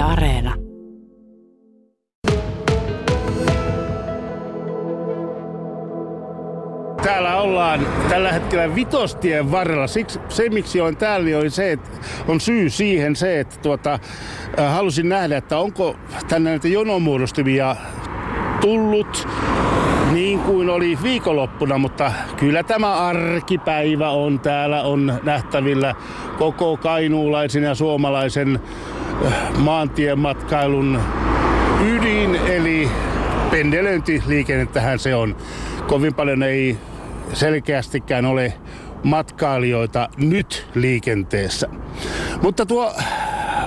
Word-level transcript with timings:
Areena. 0.00 0.54
Täällä 7.02 7.36
ollaan 7.36 7.86
tällä 8.08 8.32
hetkellä 8.32 8.74
vitostien 8.74 9.50
varrella. 9.50 9.86
Siksi 9.86 10.20
se, 10.28 10.48
miksi 10.48 10.80
olen 10.80 10.96
täällä, 10.96 11.24
niin 11.24 11.36
oli 11.36 11.50
se, 11.50 11.72
että 11.72 11.90
on 12.28 12.40
syy 12.40 12.70
siihen 12.70 13.16
se, 13.16 13.40
että 13.40 13.56
tuota, 13.62 13.98
äh, 14.58 14.72
halusin 14.72 15.08
nähdä, 15.08 15.36
että 15.36 15.58
onko 15.58 15.96
tänne 16.28 16.50
näitä 16.50 16.68
jonomuodostumia 16.68 17.76
tullut 18.60 19.28
niin 20.12 20.38
kuin 20.38 20.70
oli 20.70 20.98
viikonloppuna, 21.02 21.78
mutta 21.78 22.12
kyllä 22.36 22.62
tämä 22.62 22.94
arkipäivä 22.94 24.10
on 24.10 24.40
täällä 24.40 24.82
on 24.82 25.20
nähtävillä 25.22 25.94
koko 26.38 26.76
kainuulaisen 26.76 27.62
ja 27.62 27.74
suomalaisen 27.74 28.60
maantiematkailun 29.58 31.00
ydin, 31.86 32.36
eli 32.36 32.88
pendelöintiliikennettähän 33.50 34.98
se 34.98 35.14
on. 35.14 35.36
Kovin 35.86 36.14
paljon 36.14 36.42
ei 36.42 36.78
selkeästikään 37.32 38.26
ole 38.26 38.52
matkailijoita 39.02 40.08
nyt 40.16 40.66
liikenteessä. 40.74 41.68
Mutta 42.42 42.66
tuo 42.66 42.94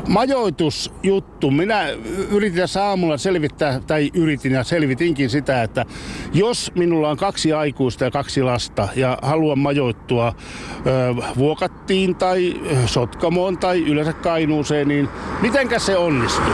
majoitusjuttu. 0.07 1.51
Minä 1.51 1.89
yritin 2.31 2.59
tässä 2.59 2.85
aamulla 2.85 3.17
selvittää, 3.17 3.79
tai 3.87 4.11
yritin 4.13 4.51
ja 4.51 4.63
selvitinkin 4.63 5.29
sitä, 5.29 5.63
että 5.63 5.85
jos 6.33 6.71
minulla 6.75 7.09
on 7.09 7.17
kaksi 7.17 7.53
aikuista 7.53 8.03
ja 8.03 8.11
kaksi 8.11 8.43
lasta 8.43 8.87
ja 8.95 9.17
haluan 9.21 9.59
majoittua 9.59 10.27
ö, 10.27 11.15
Vuokattiin 11.37 12.15
tai 12.15 12.53
Sotkamoon 12.85 13.57
tai 13.57 13.79
yleensä 13.79 14.13
Kainuuseen, 14.13 14.87
niin 14.87 15.09
mitenkä 15.41 15.79
se 15.79 15.97
onnistuu? 15.97 16.53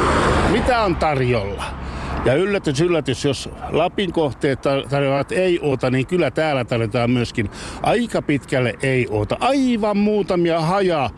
Mitä 0.51 0.81
on 0.81 0.95
tarjolla? 0.95 1.88
Ja 2.25 2.35
yllätys, 2.35 2.81
yllätys, 2.81 3.25
jos 3.25 3.49
Lapin 3.71 4.13
kohteet 4.13 4.59
tarjoavat 4.89 5.31
ei-oota, 5.31 5.89
niin 5.89 6.07
kyllä 6.07 6.31
täällä 6.31 6.65
tarjotaan 6.65 7.11
myöskin 7.11 7.49
aika 7.83 8.21
pitkälle 8.21 8.73
ei-oota. 8.83 9.37
Aivan 9.39 9.97
muutamia 9.97 10.61
haja 10.61 11.09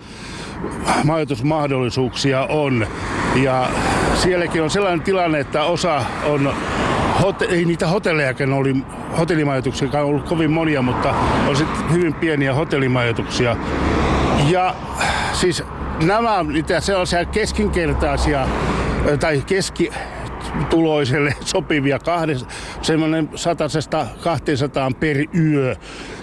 majoitusmahdollisuuksia 1.03 2.45
on. 2.49 2.87
Ja 3.35 3.69
sielläkin 4.15 4.63
on 4.63 4.69
sellainen 4.69 5.01
tilanne, 5.01 5.39
että 5.39 5.63
osa 5.63 6.05
on 6.25 6.53
hot, 7.21 7.41
ei 7.41 7.65
niitä 7.65 7.87
hotellejakin 7.87 8.53
oli, 8.53 8.75
hotellimajoituksia 9.17 9.89
on 9.93 9.99
ollut 9.99 10.29
kovin 10.29 10.51
monia, 10.51 10.81
mutta 10.81 11.13
on 11.47 11.55
sitten 11.55 11.91
hyvin 11.91 12.13
pieniä 12.13 12.53
hotellimajoituksia. 12.53 13.57
Ja 14.49 14.75
siis 15.33 15.63
nämä 16.03 16.37
on 16.37 16.47
niitä 16.47 16.79
sellaisia 16.79 17.25
keskinkertaisia 17.25 18.47
tai 19.19 19.43
keski, 19.45 19.89
tuloiselle 20.69 21.35
sopivia 21.45 21.99
semmoinen 22.81 23.29
satasesta 23.35 24.07
200 24.23 24.91
per 24.99 25.17
yö. 25.35 25.75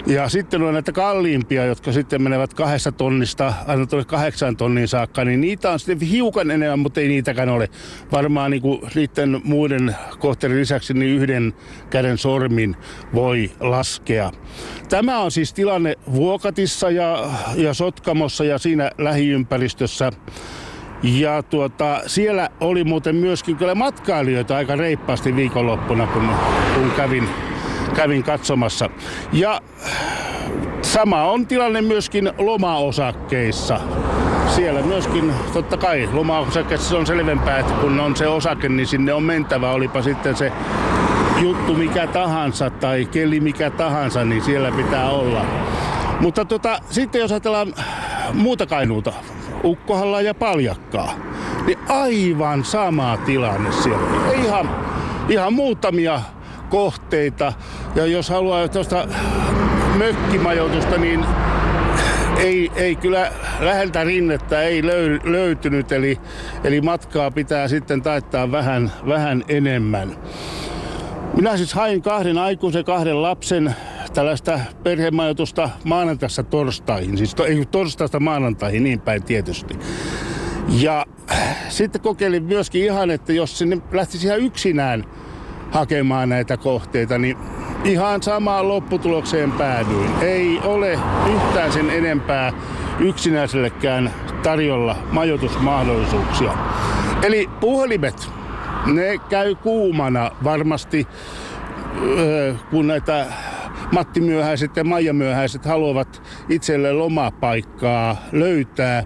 Ja 0.07 0.29
sitten 0.29 0.63
on 0.63 0.73
näitä 0.73 0.91
kalliimpia, 0.91 1.65
jotka 1.65 1.91
sitten 1.91 2.21
menevät 2.21 2.53
kahdesta 2.53 2.91
tonnista 2.91 3.53
aina 3.67 3.85
tuonne 3.85 4.05
kahdeksan 4.05 4.57
tonnin 4.57 4.87
saakka, 4.87 5.25
niin 5.25 5.41
niitä 5.41 5.71
on 5.71 5.79
sitten 5.79 5.99
hiukan 6.07 6.51
enemmän, 6.51 6.79
mutta 6.79 6.99
ei 6.99 7.07
niitäkään 7.07 7.49
ole. 7.49 7.69
Varmaan 8.11 8.51
niin 8.51 8.61
kuin 8.61 8.81
niiden 8.95 9.41
muiden 9.43 9.95
kohteiden 10.19 10.57
lisäksi 10.57 10.93
niin 10.93 11.15
yhden 11.15 11.53
käden 11.89 12.17
sormin 12.17 12.75
voi 13.13 13.51
laskea. 13.59 14.31
Tämä 14.89 15.19
on 15.19 15.31
siis 15.31 15.53
tilanne 15.53 15.95
Vuokatissa 16.11 16.91
ja, 16.91 17.29
ja 17.55 17.73
Sotkamossa 17.73 18.43
ja 18.43 18.57
siinä 18.57 18.91
lähiympäristössä. 18.97 20.11
Ja 21.03 21.43
tuota, 21.43 22.01
siellä 22.07 22.49
oli 22.59 22.83
muuten 22.83 23.15
myöskin 23.15 23.55
kyllä 23.55 23.75
matkailijoita 23.75 24.55
aika 24.55 24.75
reippaasti 24.75 25.35
viikonloppuna, 25.35 26.07
kun, 26.07 26.29
kun 26.75 26.91
kävin, 26.91 27.29
kävin 27.95 28.23
katsomassa. 28.23 28.89
Ja 29.33 29.61
sama 30.81 31.23
on 31.23 31.47
tilanne 31.47 31.81
myöskin 31.81 32.31
lomaosakkeissa. 32.37 33.79
Siellä 34.47 34.81
myöskin, 34.81 35.33
totta 35.53 35.77
kai, 35.77 36.09
lomaosakkeissa 36.13 36.97
on 36.97 37.05
selvempää, 37.05 37.59
että 37.59 37.73
kun 37.73 37.99
on 37.99 38.15
se 38.15 38.27
osake, 38.27 38.69
niin 38.69 38.87
sinne 38.87 39.13
on 39.13 39.23
mentävä, 39.23 39.71
olipa 39.71 40.01
sitten 40.01 40.35
se 40.35 40.51
juttu 41.41 41.73
mikä 41.73 42.07
tahansa 42.07 42.69
tai 42.69 43.05
keli 43.05 43.39
mikä 43.39 43.69
tahansa, 43.69 44.25
niin 44.25 44.43
siellä 44.43 44.71
pitää 44.71 45.09
olla. 45.09 45.45
Mutta 46.19 46.45
tota, 46.45 46.79
sitten 46.89 47.21
jos 47.21 47.31
ajatellaan 47.31 47.73
muuta 48.33 48.65
Kainuuta, 48.65 49.13
Ukkohalla 49.63 50.21
ja 50.21 50.33
Paljakkaa. 50.33 51.13
Niin 51.65 51.79
aivan 51.89 52.65
sama 52.65 53.17
tilanne 53.17 53.71
siellä. 53.71 54.31
Ihan, 54.43 54.69
ihan 55.29 55.53
muutamia 55.53 56.21
kohteita. 56.69 57.53
Ja 57.95 58.05
jos 58.05 58.29
haluaa 58.29 58.67
tuosta 58.67 59.07
mökkimajoitusta, 59.97 60.97
niin 60.97 61.25
ei, 62.37 62.71
ei 62.75 62.95
kyllä 62.95 63.31
läheltä 63.59 64.03
rinnettä 64.03 64.61
ei 64.61 64.85
löy, 64.85 65.19
löytynyt, 65.23 65.91
eli, 65.91 66.19
eli 66.63 66.81
matkaa 66.81 67.31
pitää 67.31 67.67
sitten 67.67 68.01
taittaa 68.01 68.51
vähän, 68.51 68.91
vähän 69.07 69.43
enemmän. 69.47 70.17
Minä 71.35 71.57
siis 71.57 71.73
hain 71.73 72.01
kahden 72.01 72.37
aikuisen, 72.37 72.85
kahden 72.85 73.21
lapsen 73.21 73.75
tällaista 74.19 74.59
perhemajoitusta 74.83 75.69
maanantaista 75.83 76.43
torstaihin. 76.43 77.17
Siis 77.17 77.35
to, 77.35 77.45
ei 77.45 77.65
torstaista 77.71 78.19
maanantaihin, 78.19 78.83
niin 78.83 78.99
päin 78.99 79.23
tietysti. 79.23 79.79
Ja 80.69 81.05
sitten 81.69 82.01
kokeilin 82.01 82.43
myöskin 82.43 82.83
ihan, 82.83 83.11
että 83.11 83.33
jos 83.33 83.57
sinne 83.57 83.77
lähtisi 83.91 84.27
ihan 84.27 84.39
yksinään 84.39 85.03
hakemaan 85.71 86.29
näitä 86.29 86.57
kohteita, 86.57 87.17
niin 87.17 87.37
ihan 87.83 88.23
samaan 88.23 88.67
lopputulokseen 88.67 89.51
päädyin. 89.51 90.11
Ei 90.21 90.59
ole 90.63 90.99
yhtään 91.35 91.71
sen 91.71 91.89
enempää 91.89 92.53
yksinäisellekään 92.99 94.13
tarjolla 94.43 94.95
majoitusmahdollisuuksia. 95.11 96.53
Eli 97.23 97.49
puhelimet, 97.59 98.29
ne 98.85 99.17
käy 99.29 99.55
kuumana 99.55 100.31
varmasti, 100.43 101.07
kun 102.71 102.87
näitä 102.87 103.25
Matti 103.91 104.21
Myöhäiset 104.21 104.75
ja 104.75 104.83
Maija 104.83 105.13
Myöhäiset 105.13 105.65
haluavat 105.65 106.21
itselle 106.49 106.93
lomapaikkaa 106.93 108.17
löytää. 108.31 109.03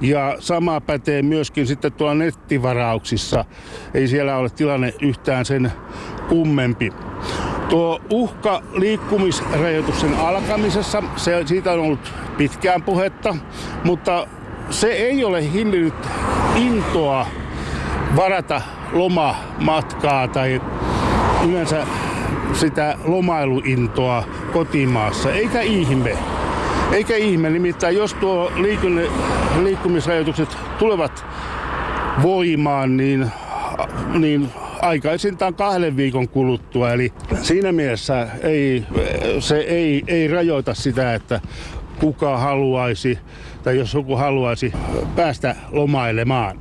Ja 0.00 0.36
sama 0.38 0.80
pätee 0.80 1.22
myöskin 1.22 1.66
sitten 1.66 1.92
tuolla 1.92 2.14
nettivarauksissa. 2.14 3.44
Ei 3.94 4.08
siellä 4.08 4.36
ole 4.36 4.50
tilanne 4.50 4.94
yhtään 5.02 5.44
sen 5.44 5.72
kummempi. 6.28 6.92
Tuo 7.68 8.00
uhka 8.10 8.62
liikkumisrajoituksen 8.72 10.14
alkamisessa, 10.14 11.02
se, 11.16 11.42
siitä 11.46 11.72
on 11.72 11.78
ollut 11.80 12.12
pitkään 12.36 12.82
puhetta, 12.82 13.36
mutta 13.84 14.26
se 14.70 14.88
ei 14.88 15.24
ole 15.24 15.52
hillinnyt 15.52 15.94
intoa 16.56 17.26
varata 18.16 18.60
lomamatkaa 18.92 20.28
tai 20.28 20.62
yleensä 21.48 21.86
sitä 22.52 22.98
lomailuintoa 23.04 24.24
kotimaassa. 24.52 25.32
Eikä 25.32 25.60
ihme. 25.60 26.18
Eikä 26.92 27.16
ihme, 27.16 27.50
nimittäin 27.50 27.96
jos 27.96 28.14
tuo 28.14 28.52
liikenne, 28.56 29.06
liikkumisrajoitukset 29.62 30.56
tulevat 30.78 31.24
voimaan, 32.22 32.96
niin, 32.96 33.30
niin 34.18 34.48
aikaisintaan 34.82 35.54
kahden 35.54 35.96
viikon 35.96 36.28
kuluttua. 36.28 36.92
Eli 36.92 37.12
siinä 37.42 37.72
mielessä 37.72 38.28
ei, 38.42 38.84
se 39.38 39.56
ei, 39.56 40.02
ei 40.06 40.28
rajoita 40.28 40.74
sitä, 40.74 41.14
että 41.14 41.40
kuka 42.00 42.38
haluaisi 42.38 43.18
tai 43.62 43.78
jos 43.78 43.94
joku 43.94 44.16
haluaisi 44.16 44.72
päästä 45.16 45.56
lomailemaan. 45.72 46.58